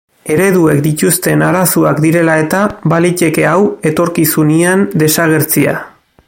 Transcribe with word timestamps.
Ereduek 0.35 0.79
dituzten 0.85 1.43
arazoak 1.47 2.01
direla 2.05 2.37
eta 2.45 2.63
baliteke 2.95 3.47
hau 3.51 3.61
etorkizunean 3.91 4.87
desagertzea. 5.05 5.77